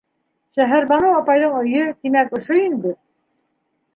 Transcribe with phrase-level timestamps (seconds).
[0.59, 2.97] Шәһәрбаныу апайҙың өйө, тимәк, ошо инде?